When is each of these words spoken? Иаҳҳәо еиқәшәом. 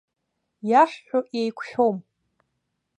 Иаҳҳәо 0.69 1.19
еиқәшәом. 1.39 1.97